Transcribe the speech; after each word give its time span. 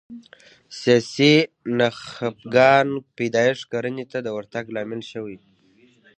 سیاسي 0.79 1.33
نخبګانو 1.79 2.97
پیدایښت 3.17 3.63
کرنې 3.73 4.05
ته 4.11 4.17
د 4.21 4.27
ورتګ 4.37 4.65
لامل 4.75 5.01
شوي 5.11 5.37